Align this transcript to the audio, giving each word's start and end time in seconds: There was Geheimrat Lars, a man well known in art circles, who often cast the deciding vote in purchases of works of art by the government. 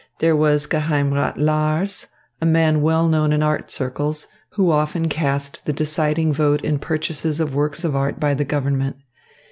There 0.19 0.35
was 0.35 0.65
Geheimrat 0.65 1.37
Lars, 1.37 2.07
a 2.41 2.45
man 2.47 2.81
well 2.81 3.07
known 3.07 3.31
in 3.31 3.43
art 3.43 3.69
circles, 3.69 4.25
who 4.53 4.71
often 4.71 5.07
cast 5.09 5.63
the 5.67 5.73
deciding 5.73 6.33
vote 6.33 6.61
in 6.63 6.79
purchases 6.79 7.39
of 7.39 7.53
works 7.53 7.83
of 7.83 7.95
art 7.95 8.19
by 8.19 8.33
the 8.33 8.43
government. 8.45 8.95